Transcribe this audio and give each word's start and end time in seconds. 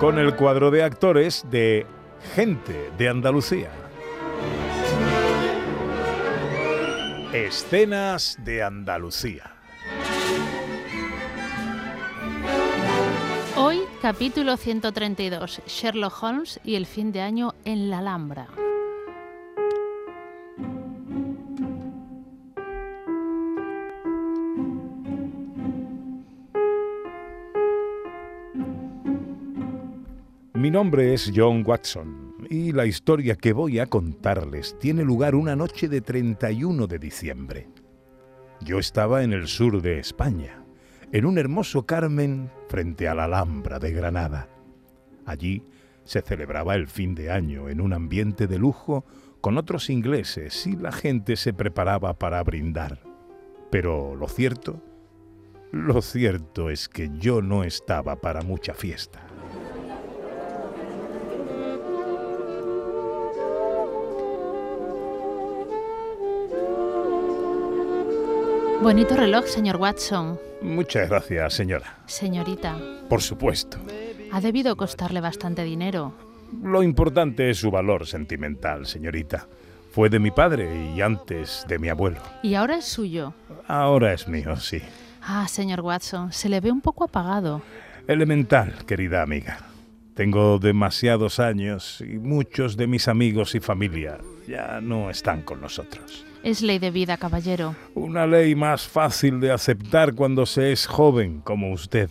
Con 0.00 0.16
el 0.20 0.36
cuadro 0.36 0.70
de 0.70 0.84
actores 0.84 1.44
de 1.50 1.84
Gente 2.36 2.92
de 2.96 3.08
Andalucía. 3.08 3.72
Escenas 7.32 8.36
de 8.44 8.62
Andalucía. 8.62 9.50
Hoy, 13.56 13.80
capítulo 14.00 14.56
132, 14.56 15.62
Sherlock 15.66 16.22
Holmes 16.22 16.60
y 16.62 16.76
el 16.76 16.86
fin 16.86 17.10
de 17.10 17.22
año 17.22 17.54
en 17.64 17.90
la 17.90 17.98
Alhambra. 17.98 18.46
Mi 30.58 30.72
nombre 30.72 31.14
es 31.14 31.30
John 31.32 31.62
Watson 31.64 32.34
y 32.50 32.72
la 32.72 32.84
historia 32.84 33.36
que 33.36 33.52
voy 33.52 33.78
a 33.78 33.86
contarles 33.86 34.76
tiene 34.80 35.04
lugar 35.04 35.36
una 35.36 35.54
noche 35.54 35.88
de 35.88 36.00
31 36.00 36.88
de 36.88 36.98
diciembre. 36.98 37.68
Yo 38.62 38.80
estaba 38.80 39.22
en 39.22 39.32
el 39.32 39.46
sur 39.46 39.80
de 39.80 40.00
España, 40.00 40.64
en 41.12 41.26
un 41.26 41.38
hermoso 41.38 41.86
Carmen 41.86 42.50
frente 42.66 43.06
a 43.06 43.14
la 43.14 43.26
Alhambra 43.26 43.78
de 43.78 43.92
Granada. 43.92 44.48
Allí 45.26 45.62
se 46.02 46.22
celebraba 46.22 46.74
el 46.74 46.88
fin 46.88 47.14
de 47.14 47.30
año 47.30 47.68
en 47.68 47.80
un 47.80 47.92
ambiente 47.92 48.48
de 48.48 48.58
lujo 48.58 49.04
con 49.40 49.58
otros 49.58 49.88
ingleses 49.90 50.66
y 50.66 50.74
la 50.74 50.90
gente 50.90 51.36
se 51.36 51.52
preparaba 51.52 52.18
para 52.18 52.42
brindar. 52.42 52.98
Pero 53.70 54.16
lo 54.16 54.26
cierto, 54.26 54.82
lo 55.70 56.02
cierto 56.02 56.68
es 56.68 56.88
que 56.88 57.10
yo 57.16 57.42
no 57.42 57.62
estaba 57.62 58.16
para 58.16 58.42
mucha 58.42 58.74
fiesta. 58.74 59.27
Bonito 68.82 69.16
reloj, 69.16 69.46
señor 69.46 69.76
Watson. 69.76 70.38
Muchas 70.62 71.08
gracias, 71.08 71.54
señora. 71.54 71.98
Señorita, 72.06 72.76
Por 73.08 73.22
supuesto. 73.22 73.78
ha 74.32 74.40
debido 74.40 74.76
costarle 74.76 75.20
bastante 75.20 75.64
dinero. 75.64 76.12
Lo 76.62 76.82
importante 76.82 77.50
es 77.50 77.58
su 77.58 77.70
valor 77.70 78.06
sentimental, 78.06 78.86
señorita. 78.86 79.46
Fue 79.90 80.08
de 80.08 80.18
mi 80.18 80.30
padre 80.30 80.92
y 80.94 81.00
antes 81.00 81.64
de 81.68 81.78
mi 81.78 81.88
abuelo. 81.88 82.20
Y 82.42 82.54
ahora 82.54 82.76
es 82.76 82.84
suyo. 82.84 83.34
Ahora 83.66 84.12
es 84.12 84.28
mío, 84.28 84.56
sí. 84.56 84.80
Ah, 85.22 85.46
señor 85.48 85.80
Watson, 85.80 86.32
se 86.32 86.48
le 86.48 86.60
ve 86.60 86.70
un 86.70 86.80
poco 86.80 87.04
apagado. 87.04 87.62
Elemental, 88.06 88.84
querida 88.86 89.22
amiga. 89.22 89.58
Tengo 90.14 90.58
demasiados 90.58 91.38
años 91.38 92.00
y 92.00 92.18
muchos 92.18 92.76
de 92.76 92.86
mis 92.86 93.08
amigos 93.08 93.54
y 93.54 93.60
familia 93.60 94.18
ya 94.46 94.80
no 94.80 95.10
están 95.10 95.42
con 95.42 95.60
nosotros. 95.60 96.24
Es 96.42 96.62
ley 96.62 96.78
de 96.78 96.90
vida, 96.90 97.16
caballero. 97.16 97.74
Una 97.94 98.26
ley 98.26 98.54
más 98.54 98.86
fácil 98.86 99.40
de 99.40 99.50
aceptar 99.50 100.14
cuando 100.14 100.46
se 100.46 100.72
es 100.72 100.86
joven 100.86 101.40
como 101.40 101.72
usted. 101.72 102.08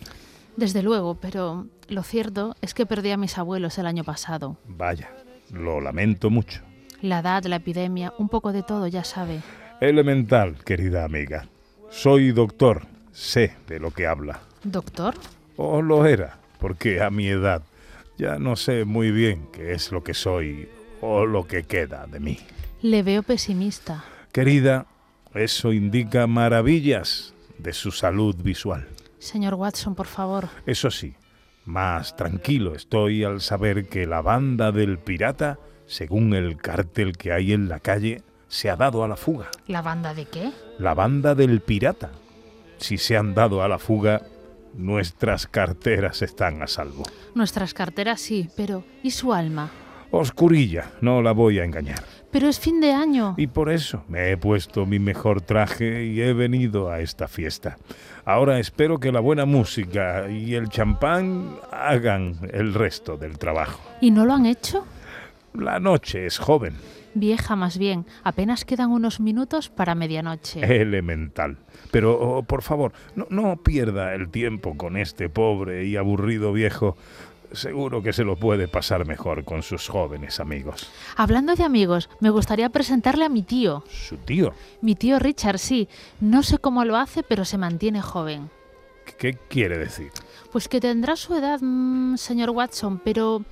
Desde 0.58 0.84
luego, 0.84 1.16
pero 1.16 1.68
lo 1.88 2.04
cierto 2.04 2.56
es 2.62 2.74
que 2.74 2.86
perdí 2.86 3.12
a 3.12 3.18
mis 3.18 3.38
abuelos 3.38 3.78
el 3.78 3.86
año 3.86 4.04
pasado. 4.04 4.58
Vaya, 4.68 5.10
lo 5.52 5.80
lamento 5.80 6.30
mucho. 6.30 6.62
La 7.02 7.20
edad, 7.20 7.44
la 7.46 7.58
epidemia, 7.58 8.14
un 8.18 8.28
poco 8.28 8.52
de 8.52 8.64
todo, 8.64 8.88
ya 8.88 9.04
sabe. 9.04 9.42
Elemental, 9.80 10.56
querida 10.66 11.06
amiga. 11.06 11.48
Soy 11.90 12.32
doctor, 12.32 12.88
sé 13.12 13.56
de 13.68 13.80
lo 13.80 13.92
que 13.92 14.08
habla. 14.08 14.42
¿Doctor? 14.64 15.16
O 15.56 15.82
lo 15.82 16.06
era, 16.06 16.38
porque 16.60 17.02
a 17.02 17.10
mi 17.10 17.28
edad 17.28 17.62
ya 18.18 18.40
no 18.40 18.56
sé 18.56 18.84
muy 18.84 19.12
bien 19.12 19.48
qué 19.54 19.74
es 19.74 19.92
lo 19.92 20.04
que 20.04 20.14
soy 20.14 20.68
o 21.02 21.26
lo 21.26 21.48
que 21.48 21.64
queda 21.64 22.08
de 22.08 22.20
mí. 22.20 22.40
Le 22.82 23.04
veo 23.04 23.24
pesimista. 23.24 24.04
Querida, 24.38 24.86
eso 25.34 25.74
indica 25.74 26.28
maravillas 26.28 27.34
de 27.58 27.74
su 27.74 27.90
salud 27.90 28.36
visual. 28.36 28.88
Señor 29.18 29.56
Watson, 29.56 29.96
por 29.96 30.06
favor. 30.06 30.50
Eso 30.68 30.92
sí, 30.92 31.16
más 31.66 32.16
tranquilo 32.16 32.76
estoy 32.76 33.24
al 33.24 33.42
saber 33.42 33.88
que 33.90 34.06
la 34.06 34.22
banda 34.22 34.72
del 34.72 35.00
pirata, 35.00 35.58
según 35.88 36.36
el 36.36 36.58
cártel 36.58 37.18
que 37.18 37.34
hay 37.34 37.52
en 37.52 37.68
la 37.68 37.80
calle, 37.80 38.22
se 38.48 38.70
ha 38.70 38.76
dado 38.76 39.04
a 39.04 39.08
la 39.08 39.16
fuga. 39.16 39.50
¿La 39.66 39.82
banda 39.82 40.14
de 40.14 40.26
qué? 40.26 40.52
La 40.78 40.94
banda 40.94 41.34
del 41.34 41.62
pirata. 41.62 42.12
Si 42.78 43.00
se 43.00 43.18
han 43.18 43.34
dado 43.34 43.64
a 43.64 43.68
la 43.68 43.80
fuga, 43.80 44.22
nuestras 44.76 45.48
carteras 45.48 46.22
están 46.22 46.62
a 46.62 46.68
salvo. 46.68 47.06
Nuestras 47.34 47.74
carteras 47.74 48.22
sí, 48.22 48.52
pero 48.56 48.84
¿y 49.02 49.10
su 49.10 49.34
alma? 49.34 49.72
Oscurilla, 50.12 50.92
no 51.02 51.24
la 51.24 51.32
voy 51.32 51.58
a 51.58 51.66
engañar. 51.66 52.17
Pero 52.32 52.50
es 52.50 52.60
fin 52.60 52.82
de 52.82 52.92
año. 52.92 53.36
Y 53.38 53.48
por 53.48 53.70
eso 53.70 54.04
me 54.08 54.32
he 54.32 54.38
puesto 54.38 54.86
mi 54.86 55.00
mejor 55.00 55.42
traje 55.42 56.06
y 56.06 56.22
he 56.22 56.34
venido 56.34 56.92
a 56.92 57.00
esta 57.00 57.28
fiesta. 57.28 57.78
Ahora 58.26 58.60
espero 58.60 59.00
que 59.00 59.12
la 59.12 59.20
buena 59.20 59.46
música 59.46 60.30
y 60.30 60.56
el 60.56 60.70
champán 60.70 61.56
hagan 61.72 62.36
el 62.52 62.74
resto 62.74 63.18
del 63.18 63.38
trabajo. 63.38 63.80
¿Y 64.02 64.12
no 64.12 64.26
lo 64.26 64.34
han 64.34 64.46
hecho? 64.46 64.86
La 65.54 65.80
noche 65.80 66.26
es 66.26 66.38
joven, 66.38 66.76
Vieja 67.20 67.56
más 67.56 67.80
bien. 67.80 68.06
Apenas 68.24 68.64
quedan 68.64 68.92
unos 68.92 69.20
minutos 69.20 69.70
para 69.70 69.96
medianoche. 69.96 70.60
elemental. 70.82 71.58
Pero, 71.90 72.20
oh, 72.20 72.44
por 72.44 72.62
favor, 72.62 72.92
no, 73.16 73.26
no 73.32 73.58
pierda 73.58 74.14
el 74.14 74.30
tiempo 74.30 74.78
con 74.78 74.98
este 74.98 75.28
pobre 75.28 75.86
y 75.86 75.98
aburrido 75.98 76.54
viejo. 76.54 76.96
Seguro 77.58 78.04
que 78.04 78.14
se 78.14 78.24
lo 78.24 78.36
puede 78.36 78.68
pasar 78.68 79.06
mejor 79.06 79.44
con 79.44 79.64
sus 79.64 79.90
jóvenes 79.90 80.40
amigos. 80.40 80.90
Hablando 81.16 81.56
de 81.56 81.64
amigos, 81.64 82.10
me 82.20 82.30
gustaría 82.30 82.70
presentarle 82.70 83.26
a 83.26 83.30
mi 83.30 83.42
tío. 83.42 83.84
Su 83.90 84.18
tío, 84.18 84.54
Mi 84.82 84.96
tío 84.96 85.18
Richard, 85.20 85.58
sí. 85.58 85.90
No 86.22 86.44
sé 86.44 86.60
cómo 86.60 86.86
lo 86.86 86.98
hace, 86.98 87.24
pero 87.24 87.46
se 87.46 87.58
mantiene 87.58 88.02
joven. 88.02 88.50
¿qué 89.18 89.34
quiere 89.50 89.78
decir? 89.78 90.12
Pues 90.52 90.68
que 90.68 90.80
tendrá 90.80 91.16
su 91.16 91.34
edad, 91.36 91.60
mm, 91.62 92.18
señor 92.18 92.50
Watson, 92.52 93.00
pero 93.00 93.44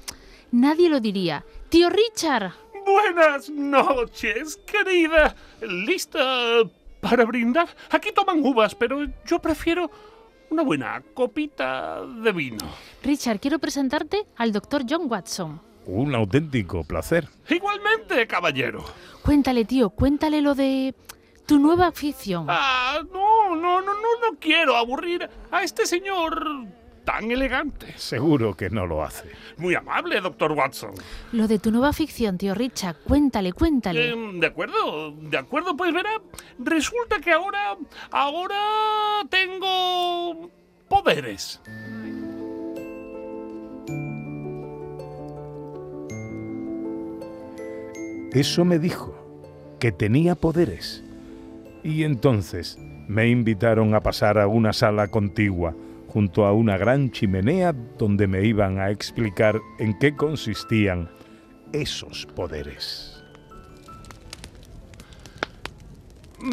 nadie 0.51 0.89
lo 0.89 0.99
diría. 0.99 1.45
¡Tío 1.69 1.89
Richard! 1.89 2.51
Buenas 2.85 3.49
noches, 3.49 4.57
querida. 4.65 5.35
¿Lista 5.61 6.19
para 7.01 7.25
brindar? 7.25 7.67
Aquí 7.89 8.11
toman 8.11 8.45
uvas, 8.45 8.75
pero 8.75 9.07
yo 9.25 9.39
prefiero 9.39 9.89
una 10.49 10.63
buena 10.63 11.01
copita 11.13 12.05
de 12.05 12.31
vino. 12.31 12.65
Richard, 13.03 13.39
quiero 13.39 13.59
presentarte 13.59 14.25
al 14.37 14.51
doctor 14.51 14.83
John 14.87 15.09
Watson. 15.09 15.61
Un 15.85 16.15
auténtico 16.15 16.83
placer. 16.83 17.27
Igualmente, 17.49 18.25
caballero. 18.27 18.83
Cuéntale, 19.23 19.65
tío, 19.65 19.89
cuéntale 19.91 20.41
lo 20.41 20.55
de 20.55 20.95
tu 21.45 21.59
nueva 21.59 21.87
afición. 21.87 22.47
Ah, 22.49 22.99
no, 23.13 23.55
no, 23.55 23.81
no, 23.81 23.93
no, 23.93 23.93
no 23.93 24.39
quiero 24.39 24.75
aburrir 24.75 25.29
a 25.51 25.63
este 25.63 25.85
señor 25.85 26.65
tan 27.05 27.31
elegante. 27.31 27.93
Seguro 27.95 28.57
que 28.57 28.69
no 28.69 28.85
lo 28.85 29.03
hace. 29.03 29.29
Muy 29.57 29.75
amable, 29.75 30.19
doctor 30.19 30.51
Watson. 30.51 30.91
Lo 31.31 31.47
de 31.47 31.59
tu 31.59 31.71
nueva 31.71 31.93
ficción, 31.93 32.37
tío 32.37 32.53
Richard. 32.53 32.97
Cuéntale, 33.07 33.53
cuéntale. 33.53 34.09
Em, 34.09 34.39
de 34.39 34.47
acuerdo, 34.47 35.11
de 35.11 35.37
acuerdo, 35.37 35.77
pues 35.77 35.93
verá, 35.93 36.21
resulta 36.59 37.19
que 37.19 37.31
ahora, 37.31 37.77
ahora 38.11 39.23
tengo 39.29 40.51
poderes. 40.89 41.61
Eso 48.33 48.65
me 48.65 48.79
dijo, 48.79 49.15
que 49.79 49.93
tenía 49.93 50.35
poderes. 50.35 51.03
Y 51.83 52.03
entonces 52.03 52.77
me 53.07 53.29
invitaron 53.29 53.93
a 53.93 54.01
pasar 54.01 54.39
a 54.39 54.47
una 54.47 54.73
sala 54.73 55.07
contigua, 55.07 55.73
junto 56.15 56.45
a 56.45 56.53
una 56.53 56.77
gran 56.77 57.11
chimenea 57.11 57.73
donde 57.73 58.25
me 58.25 58.41
iban 58.45 58.79
a 58.79 58.89
explicar 58.89 59.59
en 59.79 59.99
qué 59.99 60.15
consistían 60.15 61.09
esos 61.73 62.25
poderes. 62.27 63.21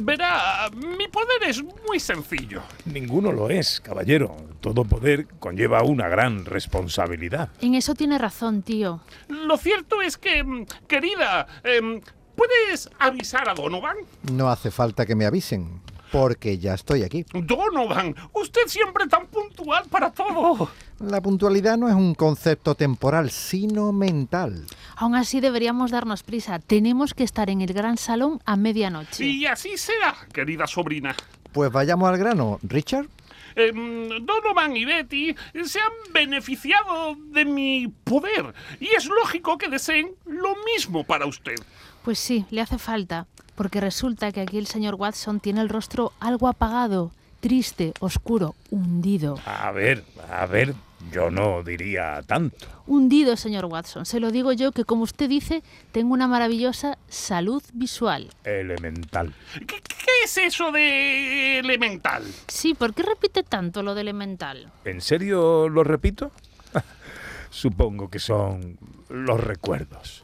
Verá, 0.02 0.68
mi 0.74 1.06
poder 1.06 1.44
es 1.46 1.62
muy 1.86 2.00
sencillo. 2.00 2.62
Ninguno 2.86 3.30
lo 3.30 3.50
es, 3.50 3.80
caballero. 3.80 4.36
Todo 4.60 4.84
poder 4.84 5.28
conlleva 5.38 5.84
una 5.84 6.08
gran 6.08 6.44
responsabilidad. 6.44 7.50
En 7.60 7.76
eso 7.76 7.94
tiene 7.94 8.18
razón, 8.18 8.62
tío. 8.62 9.00
Lo 9.28 9.56
cierto 9.58 10.02
es 10.02 10.18
que, 10.18 10.42
mm, 10.42 10.66
querida, 10.88 11.46
em, 11.62 12.00
¿puedes 12.34 12.90
avisar 12.98 13.48
a 13.48 13.54
Donovan? 13.54 13.98
No 14.32 14.48
hace 14.50 14.72
falta 14.72 15.06
que 15.06 15.14
me 15.14 15.24
avisen, 15.24 15.82
porque 16.12 16.58
ya 16.58 16.74
estoy 16.74 17.02
aquí. 17.02 17.24
Donovan, 17.32 18.14
usted 18.34 18.66
siempre 18.66 19.08
tan 19.08 19.26
puntual 19.26 19.86
para 19.90 20.12
todo. 20.12 20.68
La 21.00 21.20
puntualidad 21.20 21.78
no 21.78 21.88
es 21.88 21.94
un 21.94 22.14
concepto 22.14 22.74
temporal, 22.74 23.30
sino 23.30 23.92
mental. 23.92 24.66
Aún 24.96 25.16
así 25.16 25.40
deberíamos 25.40 25.90
darnos 25.90 26.22
prisa. 26.22 26.58
Tenemos 26.60 27.14
que 27.14 27.24
estar 27.24 27.50
en 27.50 27.62
el 27.62 27.72
gran 27.72 27.96
salón 27.96 28.40
a 28.44 28.56
medianoche. 28.56 29.24
Y 29.24 29.46
así 29.46 29.76
será, 29.78 30.14
querida 30.32 30.66
sobrina. 30.66 31.16
Pues 31.52 31.72
vayamos 31.72 32.08
al 32.08 32.18
grano, 32.18 32.60
Richard. 32.62 33.08
Em, 33.54 34.08
Donovan 34.24 34.76
y 34.76 34.84
Betty 34.84 35.34
se 35.64 35.80
han 35.80 35.92
beneficiado 36.12 37.16
de 37.26 37.44
mi 37.44 37.88
poder 38.04 38.54
y 38.80 38.88
es 38.96 39.06
lógico 39.06 39.58
que 39.58 39.68
deseen 39.68 40.14
lo 40.24 40.54
mismo 40.64 41.04
para 41.04 41.26
usted. 41.26 41.56
Pues 42.04 42.18
sí, 42.18 42.46
le 42.50 42.60
hace 42.60 42.78
falta, 42.78 43.26
porque 43.54 43.80
resulta 43.80 44.32
que 44.32 44.40
aquí 44.40 44.58
el 44.58 44.66
señor 44.66 44.96
Watson 44.96 45.38
tiene 45.38 45.60
el 45.60 45.68
rostro 45.68 46.12
algo 46.18 46.48
apagado, 46.48 47.12
triste, 47.40 47.92
oscuro, 48.00 48.54
hundido. 48.70 49.38
A 49.46 49.70
ver, 49.70 50.04
a 50.28 50.46
ver, 50.46 50.74
yo 51.12 51.30
no 51.30 51.62
diría 51.62 52.20
tanto. 52.26 52.66
Hundido, 52.86 53.36
señor 53.36 53.66
Watson. 53.66 54.04
Se 54.04 54.18
lo 54.18 54.32
digo 54.32 54.52
yo 54.52 54.72
que, 54.72 54.84
como 54.84 55.04
usted 55.04 55.28
dice, 55.28 55.62
tengo 55.92 56.12
una 56.12 56.26
maravillosa 56.26 56.98
salud 57.08 57.62
visual. 57.72 58.30
Elemental. 58.42 59.32
¿Qué, 59.54 59.80
qué 59.80 60.10
es 60.24 60.38
eso 60.38 60.72
de 60.72 61.60
elemental? 61.60 62.24
Sí, 62.48 62.74
¿por 62.74 62.94
qué 62.94 63.02
repite 63.04 63.44
tanto 63.44 63.82
lo 63.82 63.94
de 63.94 64.00
elemental? 64.00 64.72
¿En 64.84 65.00
serio 65.00 65.68
lo 65.68 65.84
repito? 65.84 66.32
Supongo 67.50 68.08
que 68.08 68.18
son 68.18 68.78
los 69.08 69.38
recuerdos. 69.40 70.21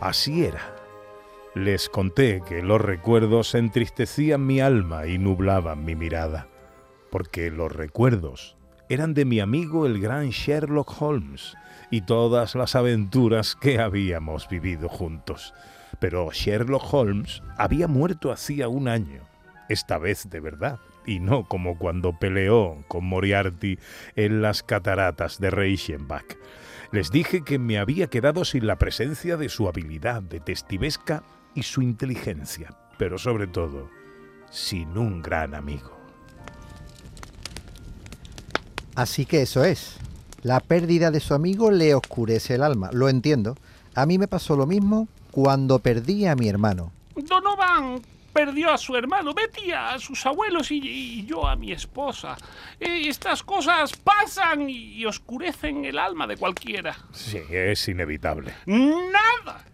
Así 0.00 0.44
era. 0.44 0.74
Les 1.54 1.88
conté 1.88 2.42
que 2.46 2.62
los 2.62 2.80
recuerdos 2.80 3.54
entristecían 3.54 4.46
mi 4.46 4.60
alma 4.60 5.06
y 5.06 5.16
nublaban 5.16 5.84
mi 5.84 5.94
mirada, 5.94 6.48
porque 7.10 7.50
los 7.50 7.72
recuerdos 7.72 8.56
eran 8.90 9.14
de 9.14 9.24
mi 9.24 9.40
amigo 9.40 9.86
el 9.86 10.00
gran 10.00 10.28
Sherlock 10.28 11.00
Holmes 11.00 11.54
y 11.90 12.02
todas 12.02 12.54
las 12.54 12.76
aventuras 12.76 13.56
que 13.56 13.80
habíamos 13.80 14.48
vivido 14.48 14.88
juntos. 14.88 15.54
Pero 15.98 16.30
Sherlock 16.30 16.92
Holmes 16.92 17.42
había 17.56 17.88
muerto 17.88 18.30
hacía 18.30 18.68
un 18.68 18.88
año, 18.88 19.22
esta 19.70 19.96
vez 19.96 20.28
de 20.28 20.40
verdad, 20.40 20.78
y 21.06 21.20
no 21.20 21.48
como 21.48 21.78
cuando 21.78 22.18
peleó 22.18 22.84
con 22.88 23.06
Moriarty 23.06 23.78
en 24.16 24.42
las 24.42 24.62
cataratas 24.62 25.40
de 25.40 25.50
Reichenbach. 25.50 26.36
Les 26.92 27.10
dije 27.10 27.42
que 27.42 27.58
me 27.58 27.78
había 27.78 28.08
quedado 28.08 28.44
sin 28.44 28.66
la 28.66 28.76
presencia 28.76 29.36
de 29.36 29.48
su 29.48 29.68
habilidad 29.68 30.22
detestivesca 30.22 31.22
y 31.54 31.62
su 31.62 31.82
inteligencia, 31.82 32.76
pero 32.98 33.18
sobre 33.18 33.46
todo, 33.46 33.90
sin 34.50 34.96
un 34.98 35.22
gran 35.22 35.54
amigo. 35.54 35.96
Así 38.94 39.26
que 39.26 39.42
eso 39.42 39.64
es. 39.64 39.98
La 40.42 40.60
pérdida 40.60 41.10
de 41.10 41.20
su 41.20 41.34
amigo 41.34 41.70
le 41.70 41.94
oscurece 41.94 42.54
el 42.54 42.62
alma, 42.62 42.90
lo 42.92 43.08
entiendo. 43.08 43.56
A 43.94 44.06
mí 44.06 44.18
me 44.18 44.28
pasó 44.28 44.56
lo 44.56 44.66
mismo 44.66 45.08
cuando 45.30 45.80
perdí 45.80 46.26
a 46.26 46.36
mi 46.36 46.48
hermano. 46.48 46.92
Donovan 47.14 48.00
perdió 48.36 48.70
a 48.70 48.76
su 48.76 48.94
hermano, 48.94 49.32
Betty 49.32 49.72
a 49.72 49.98
sus 49.98 50.26
abuelos 50.26 50.70
y, 50.70 50.76
y 50.76 51.24
yo 51.24 51.46
a 51.46 51.56
mi 51.56 51.72
esposa. 51.72 52.36
Eh, 52.78 53.08
estas 53.08 53.42
cosas 53.42 53.96
pasan 53.96 54.68
y 54.68 55.06
oscurecen 55.06 55.86
el 55.86 55.98
alma 55.98 56.26
de 56.26 56.36
cualquiera. 56.36 56.94
Sí, 57.12 57.40
es 57.50 57.88
inevitable. 57.88 58.52
Nada, 58.66 59.64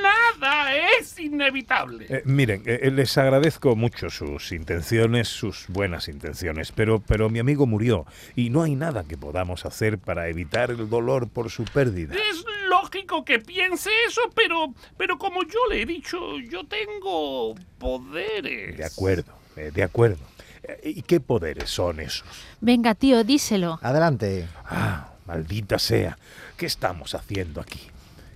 nada 0.00 0.76
es 1.00 1.18
inevitable. 1.18 2.06
Eh, 2.08 2.22
miren, 2.26 2.62
eh, 2.64 2.92
les 2.92 3.18
agradezco 3.18 3.74
mucho 3.74 4.08
sus 4.08 4.52
intenciones, 4.52 5.26
sus 5.26 5.66
buenas 5.66 6.06
intenciones, 6.06 6.70
pero, 6.70 7.00
pero 7.00 7.28
mi 7.28 7.40
amigo 7.40 7.66
murió 7.66 8.06
y 8.36 8.50
no 8.50 8.62
hay 8.62 8.76
nada 8.76 9.02
que 9.02 9.16
podamos 9.16 9.66
hacer 9.66 9.98
para 9.98 10.28
evitar 10.28 10.70
el 10.70 10.88
dolor 10.88 11.28
por 11.28 11.50
su 11.50 11.64
pérdida. 11.64 12.14
Es 12.14 12.44
lógico 12.68 13.24
que 13.24 13.38
piense 13.38 13.90
eso, 14.08 14.22
pero, 14.34 14.74
pero 14.96 15.18
como 15.18 15.42
yo 15.42 15.58
le 15.70 15.82
he 15.82 15.86
dicho, 15.86 16.38
yo 16.38 16.64
tengo 16.64 17.54
poderes. 17.78 18.76
De 18.76 18.84
acuerdo, 18.84 19.32
eh, 19.56 19.70
de 19.72 19.82
acuerdo. 19.82 20.24
Eh, 20.62 20.92
¿Y 20.96 21.02
qué 21.02 21.20
poderes 21.20 21.70
son 21.70 22.00
esos? 22.00 22.24
Venga, 22.60 22.94
tío, 22.94 23.24
díselo. 23.24 23.78
Adelante. 23.82 24.48
Ah, 24.64 25.12
maldita 25.26 25.78
sea. 25.78 26.18
¿Qué 26.56 26.66
estamos 26.66 27.14
haciendo 27.14 27.60
aquí? 27.60 27.80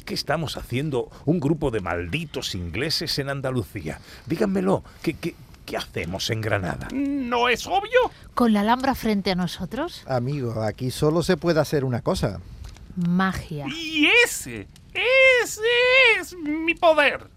¿Qué 0.04 0.14
estamos 0.14 0.56
haciendo 0.56 1.10
un 1.24 1.38
grupo 1.40 1.70
de 1.70 1.80
malditos 1.80 2.54
ingleses 2.54 3.18
en 3.18 3.28
Andalucía? 3.28 4.00
Díganmelo. 4.26 4.82
¿Qué, 5.02 5.14
qué, 5.14 5.34
qué 5.64 5.76
hacemos 5.76 6.30
en 6.30 6.40
Granada? 6.40 6.88
¿No 6.92 7.48
es 7.48 7.66
obvio? 7.66 8.10
¿Con 8.34 8.52
la 8.52 8.60
Alhambra 8.60 8.94
frente 8.94 9.30
a 9.30 9.34
nosotros? 9.34 10.02
Amigo, 10.06 10.62
aquí 10.62 10.90
solo 10.90 11.22
se 11.22 11.36
puede 11.36 11.60
hacer 11.60 11.84
una 11.84 12.02
cosa. 12.02 12.40
Magia. 13.08 13.66
Y 13.68 14.06
ese, 14.24 14.68
ese 14.92 15.60
es 16.18 16.36
mi 16.36 16.74
poder. 16.74 17.30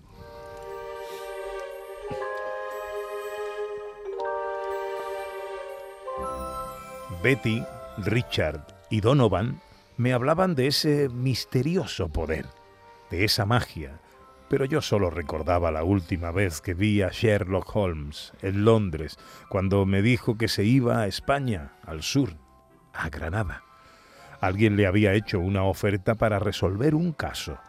Betty, 7.23 7.63
Richard 7.99 8.65
y 8.89 8.99
Donovan 8.99 9.61
me 9.95 10.11
hablaban 10.11 10.55
de 10.55 10.67
ese 10.67 11.07
misterioso 11.09 12.09
poder, 12.09 12.47
de 13.09 13.23
esa 13.23 13.45
magia, 13.45 14.01
pero 14.49 14.65
yo 14.65 14.81
solo 14.81 15.09
recordaba 15.09 15.71
la 15.71 15.83
última 15.83 16.31
vez 16.31 16.59
que 16.59 16.73
vi 16.73 17.01
a 17.01 17.09
Sherlock 17.09 17.75
Holmes 17.75 18.33
en 18.41 18.65
Londres, 18.65 19.17
cuando 19.49 19.85
me 19.85 20.01
dijo 20.01 20.37
que 20.37 20.47
se 20.47 20.63
iba 20.63 20.99
a 20.99 21.07
España, 21.07 21.73
al 21.85 22.03
sur, 22.03 22.35
a 22.93 23.09
Granada. 23.09 23.63
Alguien 24.43 24.75
le 24.75 24.87
había 24.87 25.13
hecho 25.13 25.39
una 25.39 25.63
oferta 25.63 26.15
para 26.15 26.37
resolver 26.37 26.95
un 26.95 27.13
caso, 27.13 27.59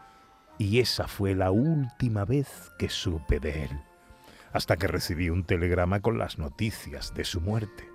y 0.59 0.81
esa 0.81 1.07
fue 1.07 1.37
la 1.37 1.53
última 1.53 2.25
vez 2.25 2.73
que 2.81 2.89
supe 2.89 3.39
de 3.39 3.67
él, 3.67 3.81
hasta 4.53 4.77
que 4.77 4.89
recibí 4.89 5.31
un 5.31 5.45
telegrama 5.45 6.01
con 6.01 6.19
las 6.19 6.37
noticias 6.37 7.15
de 7.15 7.23
su 7.23 7.41
muerte. 7.41 7.89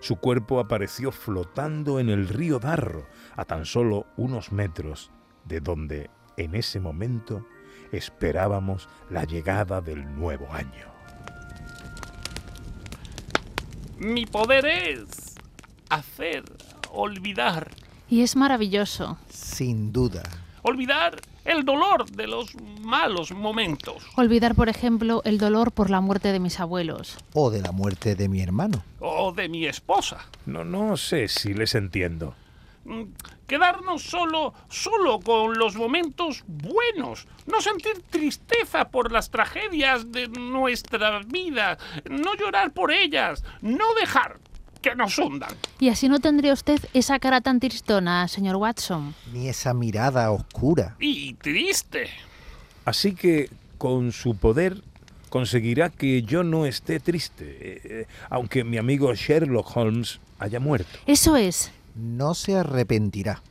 Su 0.00 0.16
cuerpo 0.16 0.58
apareció 0.58 1.12
flotando 1.12 2.00
en 2.00 2.08
el 2.08 2.26
río 2.26 2.58
Darro, 2.58 3.06
a 3.36 3.44
tan 3.44 3.66
solo 3.66 4.06
unos 4.16 4.52
metros 4.52 5.10
de 5.44 5.60
donde 5.60 6.08
en 6.38 6.54
ese 6.54 6.80
momento 6.80 7.46
esperábamos 7.92 8.88
la 9.10 9.24
llegada 9.24 9.82
del 9.82 10.02
nuevo 10.16 10.50
año. 10.50 10.86
Mi 13.98 14.24
poder 14.24 14.64
es 14.64 15.34
hacer 15.90 16.44
olvidar, 16.90 17.68
Y 18.08 18.22
es 18.22 18.36
maravilloso. 18.36 19.18
Sin 19.30 19.92
duda. 19.92 20.22
olvidar 20.62 21.20
el 21.44 21.64
dolor 21.64 22.06
de 22.10 22.26
los 22.26 22.54
malos 22.80 23.32
momentos. 23.32 24.02
Olvidar, 24.16 24.54
por 24.54 24.68
ejemplo, 24.70 25.20
el 25.24 25.36
dolor 25.38 25.72
por 25.72 25.90
la 25.90 26.00
muerte 26.00 26.32
de 26.32 26.40
mis 26.40 26.58
abuelos. 26.58 27.18
O 27.34 27.50
de 27.50 27.60
la 27.60 27.70
muerte 27.72 28.14
de 28.14 28.28
mi 28.28 28.40
hermano. 28.40 28.82
O 29.00 29.32
de 29.32 29.48
mi 29.50 29.66
esposa. 29.66 30.24
No, 30.46 30.64
no 30.64 30.96
sé 30.96 31.28
si 31.28 31.52
les 31.52 31.74
entiendo. 31.74 32.34
Mm, 32.84 33.02
Quedarnos 33.46 34.02
solo, 34.02 34.54
solo 34.70 35.20
con 35.20 35.58
los 35.58 35.76
momentos 35.76 36.44
buenos. 36.46 37.26
No 37.46 37.60
sentir 37.60 38.02
tristeza 38.08 38.88
por 38.88 39.12
las 39.12 39.28
tragedias 39.30 40.10
de 40.12 40.28
nuestra 40.28 41.20
vida. 41.26 41.76
No 42.08 42.34
llorar 42.36 42.72
por 42.72 42.90
ellas. 42.90 43.44
No 43.60 43.84
dejar 44.00 44.38
que 44.84 44.94
nos 44.94 45.18
hundan. 45.18 45.50
Y 45.80 45.88
así 45.88 46.08
no 46.10 46.20
tendría 46.20 46.52
usted 46.52 46.78
esa 46.92 47.18
cara 47.18 47.40
tan 47.40 47.58
tristona, 47.58 48.28
señor 48.28 48.56
Watson. 48.56 49.14
Ni 49.32 49.48
esa 49.48 49.72
mirada 49.72 50.30
oscura. 50.30 50.94
Y 51.00 51.32
triste. 51.34 52.10
Así 52.84 53.14
que 53.14 53.48
con 53.78 54.12
su 54.12 54.36
poder 54.36 54.82
conseguirá 55.30 55.88
que 55.88 56.22
yo 56.22 56.44
no 56.44 56.66
esté 56.66 57.00
triste, 57.00 57.44
eh, 57.44 57.80
eh, 57.84 58.06
aunque 58.28 58.62
mi 58.62 58.76
amigo 58.76 59.14
Sherlock 59.14 59.74
Holmes 59.74 60.20
haya 60.38 60.60
muerto. 60.60 60.98
Eso 61.06 61.36
es. 61.36 61.72
No 61.94 62.34
se 62.34 62.56
arrepentirá. 62.56 63.42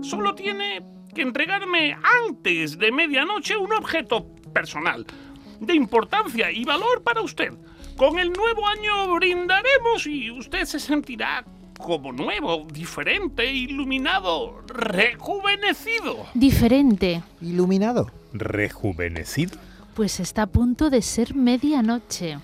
Solo 0.00 0.34
tiene 0.34 0.82
que 1.14 1.22
entregarme 1.22 1.96
antes 2.26 2.78
de 2.78 2.90
medianoche 2.90 3.56
un 3.56 3.72
objeto 3.74 4.26
personal 4.54 5.06
de 5.60 5.74
importancia 5.74 6.50
y 6.50 6.64
valor 6.64 7.02
para 7.02 7.20
usted. 7.20 7.52
Con 7.96 8.18
el 8.18 8.32
nuevo 8.32 8.66
año 8.66 9.14
brindaremos 9.14 10.06
y 10.06 10.30
usted 10.30 10.64
se 10.64 10.80
sentirá 10.80 11.44
como 11.78 12.12
nuevo, 12.12 12.66
diferente, 12.72 13.46
iluminado, 13.52 14.62
rejuvenecido. 14.66 16.26
Diferente. 16.34 17.22
Iluminado. 17.40 18.10
¿Rejuvenecido? 18.32 19.58
Pues 19.94 20.18
está 20.18 20.42
a 20.42 20.46
punto 20.46 20.90
de 20.90 21.02
ser 21.02 21.36
medianoche. 21.36 22.38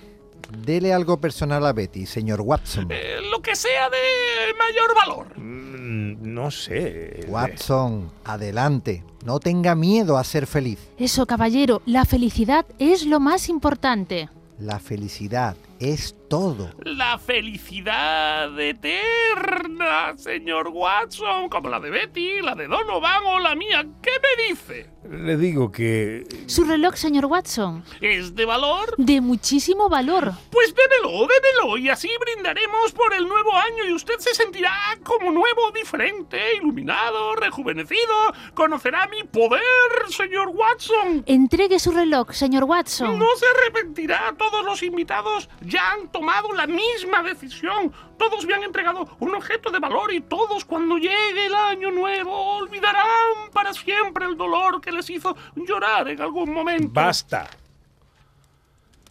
Dele 0.64 0.92
algo 0.92 1.21
personal 1.21 1.66
a 1.66 1.73
Betty, 1.73 2.07
señor 2.07 2.42
Watson. 2.42 2.88
Eh, 2.90 3.19
lo 3.30 3.42
que 3.42 3.57
sea 3.57 3.88
de 3.90 4.54
mayor 4.57 4.95
valor. 4.95 5.38
Mm, 5.38 6.33
no 6.33 6.50
sé. 6.52 7.25
Watson, 7.28 8.12
adelante. 8.25 9.02
No 9.25 9.40
tenga 9.40 9.75
miedo 9.75 10.16
a 10.16 10.23
ser 10.25 10.47
feliz. 10.47 10.78
Eso, 10.97 11.26
caballero, 11.26 11.83
la 11.87 12.04
felicidad 12.04 12.66
es 12.78 13.04
lo 13.04 13.19
más 13.19 13.49
importante. 13.49 14.28
La 14.60 14.78
felicidad 14.78 15.56
es 15.80 16.14
todo. 16.28 16.70
La 16.84 17.18
felicidad 17.18 18.58
eterna, 18.60 20.16
señor 20.16 20.68
Watson, 20.68 21.49
como 21.49 21.68
la 21.68 21.80
de 21.80 21.90
Betty, 21.90 22.40
la 22.42 22.54
de 22.54 22.68
Donovan 22.68 23.25
o 23.26 23.38
la 23.40 23.54
mía. 23.54 23.84
¿Qué 24.02 24.10
me 24.22 24.49
dice? 24.49 24.90
Le 25.10 25.37
digo 25.38 25.72
que... 25.72 26.25
Su 26.46 26.64
reloj, 26.64 26.94
señor 26.94 27.25
Watson, 27.26 27.82
¿Es 28.00 28.34
de 28.37 28.44
valor? 28.44 28.94
de 28.99 29.20
muchísimo 29.22 29.88
valor. 29.88 30.32
Pues 30.50 30.75
démelo, 30.75 31.26
démelo, 31.26 31.78
y 31.78 31.88
así 31.88 32.10
brindaremos 32.20 32.92
por 32.92 33.14
el 33.14 33.26
nuevo 33.26 33.52
año 33.56 33.84
y 33.88 33.92
usted 33.94 34.18
se 34.18 34.34
sentirá 34.34 34.70
como 35.02 35.32
nuevo, 35.32 35.72
diferente, 35.75 36.38
iluminado, 36.56 37.34
rejuvenecido. 37.37 38.14
Conocerá 38.54 39.08
mi 39.08 39.25
poder, 39.25 39.62
señor 40.10 40.49
Watson. 40.49 41.25
Entregue 41.26 41.78
su 41.78 41.90
reloj, 41.92 42.32
señor 42.32 42.64
Watson. 42.64 43.18
No 43.18 43.26
se 43.37 43.46
arrepentirá, 43.46 44.34
todos 44.38 44.64
los 44.64 44.82
invitados 44.82 45.49
ya 45.70 45.92
han 45.92 46.08
tomado 46.10 46.52
la 46.52 46.66
misma 46.66 47.22
decisión. 47.22 47.92
Todos 48.18 48.44
me 48.44 48.54
han 48.54 48.64
entregado 48.64 49.08
un 49.20 49.34
objeto 49.34 49.70
de 49.70 49.78
valor 49.78 50.12
y 50.12 50.20
todos 50.20 50.64
cuando 50.64 50.98
llegue 50.98 51.46
el 51.46 51.54
año 51.54 51.90
nuevo 51.90 52.56
olvidarán 52.56 53.50
para 53.52 53.72
siempre 53.72 54.26
el 54.26 54.36
dolor 54.36 54.80
que 54.80 54.92
les 54.92 55.08
hizo 55.08 55.34
llorar 55.54 56.08
en 56.08 56.20
algún 56.20 56.52
momento. 56.52 56.90
Basta. 56.92 57.48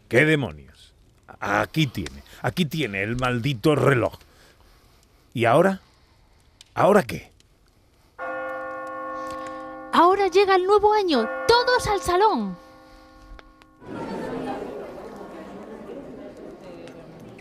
¿Qué 0.07 0.25
demonios? 0.25 0.93
Aquí 1.39 1.87
tiene, 1.87 2.23
aquí 2.41 2.65
tiene 2.65 3.03
el 3.03 3.15
maldito 3.15 3.75
reloj. 3.75 4.19
¿Y 5.33 5.45
ahora? 5.45 5.79
¿Ahora 6.73 7.03
qué? 7.03 7.31
Ahora 9.93 10.27
llega 10.27 10.55
el 10.55 10.65
nuevo 10.65 10.93
año. 10.93 11.27
Todos 11.47 11.87
al 11.87 12.01
salón. 12.01 12.68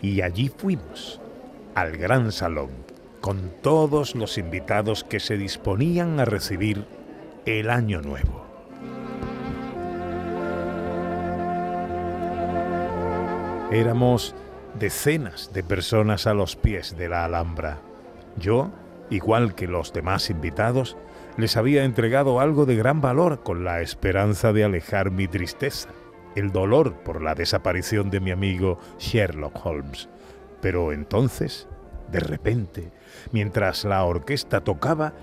Y 0.01 0.21
allí 0.21 0.49
fuimos, 0.49 1.19
al 1.75 1.97
gran 1.97 2.31
salón, 2.31 2.69
con 3.21 3.51
todos 3.61 4.15
los 4.15 4.37
invitados 4.37 5.03
que 5.03 5.19
se 5.19 5.37
disponían 5.37 6.19
a 6.19 6.25
recibir 6.25 6.85
el 7.45 7.69
año 7.69 8.01
nuevo. 8.01 8.45
Éramos 13.71 14.35
decenas 14.79 15.51
de 15.53 15.63
personas 15.63 16.25
a 16.27 16.33
los 16.33 16.55
pies 16.55 16.97
de 16.97 17.09
la 17.09 17.25
Alhambra. 17.25 17.79
Yo, 18.37 18.71
igual 19.09 19.53
que 19.53 19.67
los 19.67 19.93
demás 19.93 20.29
invitados, 20.29 20.97
les 21.37 21.55
había 21.55 21.83
entregado 21.83 22.39
algo 22.39 22.65
de 22.65 22.75
gran 22.75 22.99
valor 23.01 23.43
con 23.43 23.63
la 23.63 23.81
esperanza 23.81 24.53
de 24.53 24.63
alejar 24.63 25.11
mi 25.11 25.27
tristeza, 25.27 25.89
el 26.35 26.51
dolor 26.51 26.95
por 27.03 27.21
la 27.21 27.35
desaparición 27.35 28.09
de 28.09 28.19
mi 28.19 28.31
amigo 28.31 28.79
Sherlock 28.99 29.65
Holmes. 29.65 30.09
Pero 30.61 30.91
entonces, 30.91 31.67
de 32.11 32.19
repente, 32.19 32.91
mientras 33.31 33.85
la 33.85 34.03
orquesta 34.03 34.61
tocaba, 34.61 35.13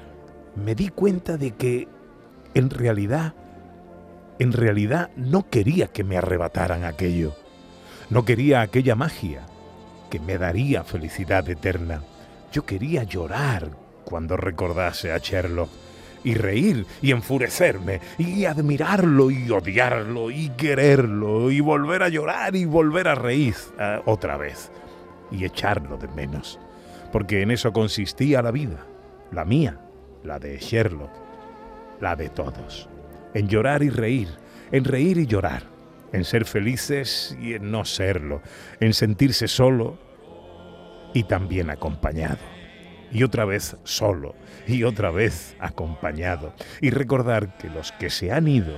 me 0.54 0.74
di 0.74 0.88
cuenta 0.88 1.36
de 1.36 1.52
que, 1.52 1.88
en 2.54 2.70
realidad, 2.70 3.34
en 4.38 4.52
realidad 4.52 5.10
no 5.16 5.48
quería 5.48 5.88
que 5.88 6.04
me 6.04 6.16
arrebataran 6.16 6.84
aquello. 6.84 7.34
No 8.10 8.24
quería 8.24 8.60
aquella 8.60 8.94
magia 8.94 9.46
que 10.10 10.20
me 10.20 10.38
daría 10.38 10.84
felicidad 10.84 11.48
eterna. 11.48 12.02
Yo 12.52 12.64
quería 12.64 13.02
llorar 13.02 13.70
cuando 14.04 14.36
recordase 14.36 15.12
a 15.12 15.18
Sherlock 15.18 15.70
y 16.24 16.34
reír 16.34 16.86
y 17.02 17.12
enfurecerme 17.12 18.00
y 18.18 18.44
admirarlo 18.44 19.30
y 19.30 19.50
odiarlo 19.50 20.30
y 20.30 20.50
quererlo 20.50 21.50
y 21.50 21.60
volver 21.60 22.02
a 22.02 22.08
llorar 22.08 22.56
y 22.56 22.64
volver 22.64 23.08
a 23.08 23.14
reír 23.14 23.54
ah, 23.78 24.02
otra 24.04 24.36
vez 24.36 24.70
y 25.30 25.44
echarlo 25.44 25.96
de 25.96 26.08
menos. 26.08 26.58
Porque 27.12 27.42
en 27.42 27.50
eso 27.50 27.72
consistía 27.72 28.42
la 28.42 28.50
vida, 28.50 28.86
la 29.32 29.44
mía, 29.44 29.80
la 30.24 30.38
de 30.38 30.58
Sherlock, 30.58 31.10
la 32.00 32.16
de 32.16 32.28
todos. 32.28 32.88
En 33.34 33.48
llorar 33.48 33.82
y 33.82 33.90
reír, 33.90 34.28
en 34.72 34.84
reír 34.84 35.18
y 35.18 35.26
llorar, 35.26 35.64
en 36.12 36.24
ser 36.24 36.44
felices 36.44 37.36
y 37.40 37.54
en 37.54 37.70
no 37.70 37.84
serlo, 37.84 38.42
en 38.80 38.94
sentirse 38.94 39.48
solo 39.48 39.98
y 41.14 41.24
también 41.24 41.70
acompañado. 41.70 42.55
Y 43.12 43.22
otra 43.22 43.44
vez 43.44 43.76
solo 43.84 44.34
y 44.66 44.82
otra 44.84 45.10
vez 45.10 45.56
acompañado. 45.60 46.52
Y 46.80 46.90
recordar 46.90 47.56
que 47.56 47.70
los 47.70 47.92
que 47.92 48.10
se 48.10 48.32
han 48.32 48.48
ido, 48.48 48.74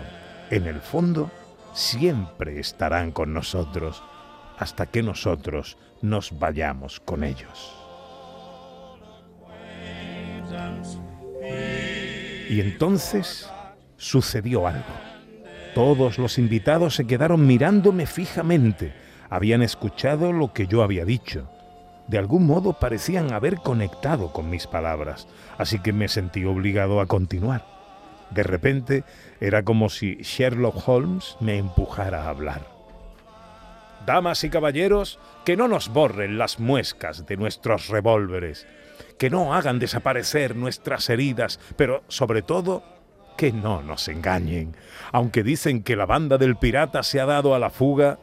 en 0.50 0.66
el 0.66 0.80
fondo, 0.80 1.30
siempre 1.72 2.58
estarán 2.58 3.12
con 3.12 3.32
nosotros 3.32 4.02
hasta 4.58 4.86
que 4.86 5.02
nosotros 5.02 5.78
nos 6.02 6.38
vayamos 6.38 7.00
con 7.00 7.24
ellos. 7.24 7.74
Y 12.48 12.60
entonces 12.60 13.48
sucedió 13.96 14.66
algo. 14.66 14.84
Todos 15.74 16.18
los 16.18 16.38
invitados 16.38 16.94
se 16.94 17.06
quedaron 17.06 17.46
mirándome 17.46 18.06
fijamente. 18.06 18.94
Habían 19.30 19.62
escuchado 19.62 20.32
lo 20.32 20.52
que 20.52 20.66
yo 20.66 20.82
había 20.82 21.04
dicho. 21.04 21.50
De 22.08 22.18
algún 22.18 22.46
modo 22.46 22.72
parecían 22.72 23.32
haber 23.32 23.56
conectado 23.56 24.32
con 24.32 24.48
mis 24.48 24.66
palabras, 24.66 25.28
así 25.58 25.78
que 25.78 25.92
me 25.92 26.08
sentí 26.08 26.44
obligado 26.44 27.00
a 27.00 27.06
continuar. 27.06 27.66
De 28.30 28.42
repente 28.42 29.04
era 29.40 29.62
como 29.62 29.88
si 29.90 30.16
Sherlock 30.16 30.88
Holmes 30.88 31.36
me 31.40 31.58
empujara 31.58 32.24
a 32.24 32.30
hablar. 32.30 32.66
Damas 34.06 34.42
y 34.42 34.48
caballeros, 34.48 35.18
que 35.44 35.56
no 35.56 35.68
nos 35.68 35.90
borren 35.90 36.38
las 36.38 36.58
muescas 36.58 37.26
de 37.26 37.36
nuestros 37.36 37.88
revólveres, 37.88 38.66
que 39.18 39.28
no 39.28 39.52
hagan 39.54 39.78
desaparecer 39.78 40.56
nuestras 40.56 41.10
heridas, 41.10 41.60
pero 41.76 42.02
sobre 42.08 42.40
todo 42.40 42.82
que 43.36 43.52
no 43.52 43.82
nos 43.82 44.08
engañen. 44.08 44.74
Aunque 45.12 45.42
dicen 45.42 45.82
que 45.82 45.94
la 45.94 46.06
banda 46.06 46.38
del 46.38 46.56
pirata 46.56 47.02
se 47.02 47.20
ha 47.20 47.26
dado 47.26 47.54
a 47.54 47.58
la 47.58 47.68
fuga, 47.68 48.18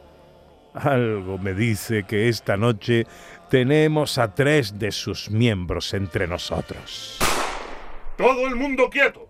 algo 0.74 1.38
me 1.38 1.54
dice 1.54 2.04
que 2.04 2.28
esta 2.28 2.56
noche 2.56 3.06
tenemos 3.48 4.18
a 4.18 4.34
tres 4.34 4.78
de 4.78 4.90
sus 4.92 5.30
miembros 5.30 5.94
entre 5.94 6.26
nosotros. 6.26 7.18
Todo 8.16 8.46
el 8.46 8.56
mundo 8.56 8.90
quieto. 8.90 9.28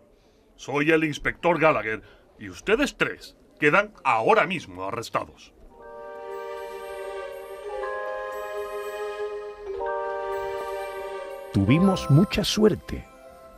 Soy 0.57 0.91
el 0.91 1.05
inspector 1.05 1.61
Gallagher 1.61 2.03
y 2.39 2.49
ustedes 2.49 2.97
tres 2.97 3.37
quedan 3.59 3.93
ahora 4.05 4.47
mismo 4.47 4.85
arrestados. 4.85 5.53
Tuvimos 11.53 12.11
mucha 12.11 12.45
suerte. 12.45 13.07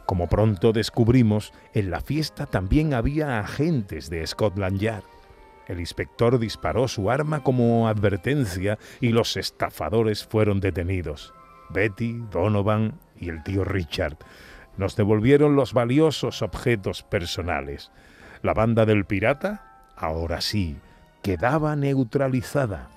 Como 0.07 0.29
pronto 0.29 0.73
descubrimos, 0.73 1.53
en 1.75 1.91
la 1.91 2.01
fiesta 2.01 2.47
también 2.47 2.95
había 2.95 3.41
agentes 3.41 4.09
de 4.09 4.27
Scotland 4.27 4.79
Yard. 4.79 5.05
El 5.69 5.81
inspector 5.81 6.39
disparó 6.39 6.89
su 6.89 7.11
arma 7.11 7.43
como 7.43 7.89
advertencia 7.89 8.79
y 9.01 9.11
los 9.11 9.37
estafadores 9.37 10.25
fueron 10.25 10.61
detenidos. 10.61 11.35
Betty, 11.71 12.23
Donovan 12.31 12.99
y 13.17 13.29
el 13.29 13.43
tío 13.43 13.65
Richard 13.65 14.17
nos 14.79 14.97
devolvieron 14.97 15.57
los 15.57 15.75
valiosos 15.75 16.41
objetos 16.41 17.03
personales. 17.03 17.91
La 18.43 18.55
banda 18.55 18.87
del 18.87 19.05
pirata, 19.05 19.91
ahora 19.97 20.41
sí, 20.41 20.79
quedaba 21.23 21.77
neutralizada. 21.77 22.89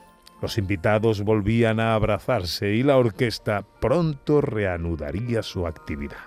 Los 0.42 0.58
invitados 0.58 1.24
volvían 1.24 1.80
a 1.80 1.94
abrazarse 1.94 2.70
y 2.70 2.84
la 2.84 2.98
orquesta 2.98 3.63
pronto 3.80 4.42
reanudaría 4.42 5.44
su 5.44 5.68
actividad. 5.68 6.18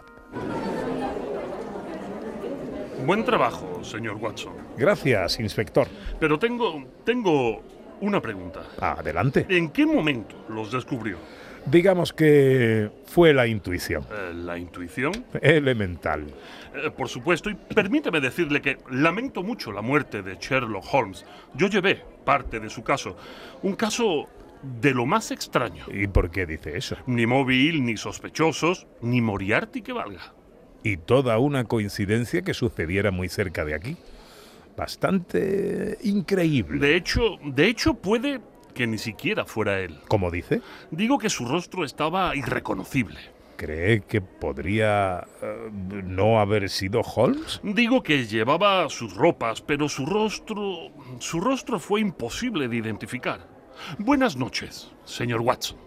Buen 3.06 3.24
trabajo, 3.24 3.82
señor 3.82 4.16
Watson. 4.16 4.63
Gracias, 4.76 5.40
inspector. 5.40 5.88
Pero 6.18 6.38
tengo, 6.38 6.84
tengo 7.04 7.62
una 8.00 8.20
pregunta. 8.20 8.62
Adelante. 8.80 9.46
¿En 9.48 9.70
qué 9.70 9.86
momento 9.86 10.36
los 10.48 10.72
descubrió? 10.72 11.18
Digamos 11.66 12.12
que 12.12 12.90
fue 13.06 13.32
la 13.32 13.46
intuición. 13.46 14.04
Eh, 14.10 14.34
¿La 14.34 14.58
intuición? 14.58 15.12
Elemental. 15.40 16.26
Eh, 16.74 16.90
por 16.90 17.08
supuesto, 17.08 17.48
y 17.48 17.54
permíteme 17.54 18.20
decirle 18.20 18.60
que 18.60 18.78
lamento 18.90 19.42
mucho 19.42 19.72
la 19.72 19.80
muerte 19.80 20.22
de 20.22 20.36
Sherlock 20.36 20.84
Holmes. 20.92 21.24
Yo 21.54 21.68
llevé 21.68 22.02
parte 22.24 22.60
de 22.60 22.68
su 22.68 22.82
caso. 22.82 23.16
Un 23.62 23.76
caso 23.76 24.28
de 24.62 24.92
lo 24.92 25.06
más 25.06 25.30
extraño. 25.30 25.86
¿Y 25.90 26.06
por 26.06 26.30
qué 26.30 26.44
dice 26.44 26.76
eso? 26.76 26.96
Ni 27.06 27.26
móvil, 27.26 27.84
ni 27.84 27.96
sospechosos, 27.96 28.86
ni 29.00 29.22
Moriarty 29.22 29.80
que 29.80 29.92
valga. 29.92 30.34
Y 30.82 30.98
toda 30.98 31.38
una 31.38 31.64
coincidencia 31.64 32.42
que 32.42 32.52
sucediera 32.52 33.10
muy 33.10 33.30
cerca 33.30 33.64
de 33.64 33.74
aquí. 33.74 33.96
Bastante 34.76 35.98
increíble. 36.02 36.78
De 36.78 36.96
hecho, 36.96 37.38
de 37.44 37.68
hecho 37.68 37.94
puede 37.94 38.40
que 38.74 38.86
ni 38.86 38.98
siquiera 38.98 39.44
fuera 39.44 39.80
él. 39.80 40.00
¿Cómo 40.08 40.30
dice? 40.30 40.60
Digo 40.90 41.18
que 41.18 41.30
su 41.30 41.46
rostro 41.46 41.84
estaba 41.84 42.34
irreconocible. 42.34 43.18
¿Cree 43.56 44.00
que 44.00 44.20
podría 44.20 45.26
eh, 45.40 45.70
no 45.72 46.40
haber 46.40 46.68
sido 46.68 47.02
Holmes? 47.02 47.60
Digo 47.62 48.02
que 48.02 48.26
llevaba 48.26 48.88
sus 48.88 49.14
ropas, 49.14 49.62
pero 49.62 49.88
su 49.88 50.06
rostro... 50.06 50.90
su 51.20 51.40
rostro 51.40 51.78
fue 51.78 52.00
imposible 52.00 52.66
de 52.66 52.76
identificar. 52.76 53.46
Buenas 53.98 54.36
noches, 54.36 54.90
señor 55.04 55.40
Watson. 55.40 55.83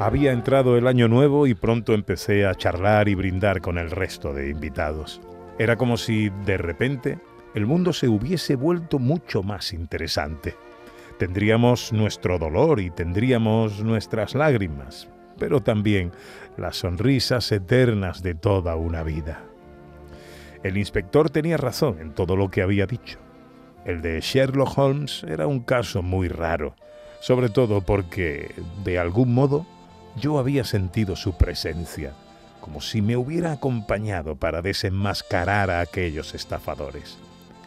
Había 0.00 0.30
entrado 0.30 0.78
el 0.78 0.86
año 0.86 1.08
nuevo 1.08 1.48
y 1.48 1.54
pronto 1.54 1.92
empecé 1.92 2.46
a 2.46 2.54
charlar 2.54 3.08
y 3.08 3.16
brindar 3.16 3.60
con 3.60 3.78
el 3.78 3.90
resto 3.90 4.32
de 4.32 4.48
invitados. 4.48 5.20
Era 5.58 5.74
como 5.74 5.96
si, 5.96 6.30
de 6.46 6.56
repente, 6.56 7.18
el 7.56 7.66
mundo 7.66 7.92
se 7.92 8.06
hubiese 8.06 8.54
vuelto 8.54 9.00
mucho 9.00 9.42
más 9.42 9.72
interesante. 9.72 10.54
Tendríamos 11.18 11.92
nuestro 11.92 12.38
dolor 12.38 12.78
y 12.78 12.90
tendríamos 12.90 13.82
nuestras 13.82 14.36
lágrimas, 14.36 15.08
pero 15.36 15.64
también 15.64 16.12
las 16.56 16.76
sonrisas 16.76 17.50
eternas 17.50 18.22
de 18.22 18.36
toda 18.36 18.76
una 18.76 19.02
vida. 19.02 19.42
El 20.62 20.76
inspector 20.76 21.28
tenía 21.28 21.56
razón 21.56 21.98
en 22.00 22.12
todo 22.12 22.36
lo 22.36 22.52
que 22.52 22.62
había 22.62 22.86
dicho. 22.86 23.18
El 23.84 24.00
de 24.00 24.20
Sherlock 24.20 24.78
Holmes 24.78 25.24
era 25.24 25.48
un 25.48 25.58
caso 25.58 26.02
muy 26.02 26.28
raro, 26.28 26.76
sobre 27.20 27.48
todo 27.48 27.80
porque, 27.80 28.54
de 28.84 29.00
algún 29.00 29.34
modo, 29.34 29.66
yo 30.18 30.38
había 30.38 30.64
sentido 30.64 31.16
su 31.16 31.36
presencia, 31.36 32.12
como 32.60 32.80
si 32.80 33.02
me 33.02 33.16
hubiera 33.16 33.52
acompañado 33.52 34.36
para 34.36 34.62
desenmascarar 34.62 35.70
a 35.70 35.80
aquellos 35.80 36.34
estafadores. 36.34 37.18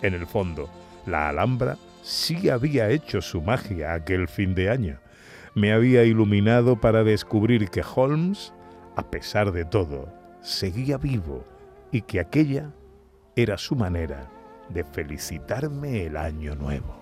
En 0.02 0.14
el 0.14 0.28
fondo, 0.28 0.70
la 1.06 1.30
Alhambra 1.30 1.78
sí 2.04 2.50
había 2.50 2.90
hecho 2.90 3.22
su 3.22 3.42
magia 3.42 3.94
aquel 3.94 4.28
fin 4.28 4.56
de 4.56 4.70
año. 4.70 5.00
Me 5.56 5.74
había 5.74 6.04
iluminado 6.04 6.80
para 6.80 7.04
descubrir 7.04 7.70
que 7.70 7.84
Holmes, 7.84 8.54
a 8.96 9.10
pesar 9.10 9.52
de 9.52 9.66
todo, 9.66 10.14
seguía 10.42 10.98
vivo 10.98 11.46
y 11.92 12.02
que 12.02 12.20
aquella 12.20 12.72
era 13.36 13.58
su 13.58 13.76
manera 13.76 14.30
de 14.70 14.84
felicitarme 14.84 16.06
el 16.06 16.18
año 16.18 16.56
nuevo. 16.56 17.02